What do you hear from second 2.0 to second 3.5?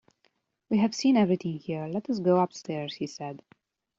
us go upstairs," he said.